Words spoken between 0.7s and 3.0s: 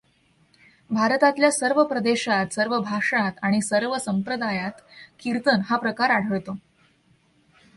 भारतातल्या सर्व प्रदेशांत, सर्व